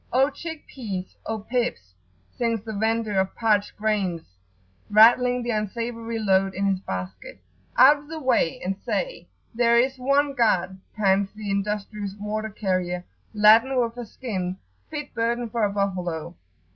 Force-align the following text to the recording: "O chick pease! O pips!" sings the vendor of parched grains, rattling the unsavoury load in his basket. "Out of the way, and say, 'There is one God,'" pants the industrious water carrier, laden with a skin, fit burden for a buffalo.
"O 0.11 0.31
chick 0.31 0.65
pease! 0.65 1.15
O 1.27 1.37
pips!" 1.37 1.93
sings 2.35 2.63
the 2.63 2.73
vendor 2.73 3.19
of 3.19 3.35
parched 3.35 3.77
grains, 3.77 4.23
rattling 4.89 5.43
the 5.43 5.51
unsavoury 5.51 6.17
load 6.17 6.55
in 6.55 6.65
his 6.65 6.79
basket. 6.79 7.39
"Out 7.77 7.97
of 7.99 8.07
the 8.07 8.19
way, 8.19 8.59
and 8.65 8.75
say, 8.83 9.27
'There 9.53 9.77
is 9.77 9.99
one 9.99 10.33
God,'" 10.33 10.79
pants 10.95 11.31
the 11.35 11.51
industrious 11.51 12.15
water 12.19 12.49
carrier, 12.49 13.05
laden 13.35 13.79
with 13.79 13.95
a 13.95 14.07
skin, 14.07 14.57
fit 14.89 15.13
burden 15.13 15.51
for 15.51 15.63
a 15.63 15.71
buffalo. 15.71 16.33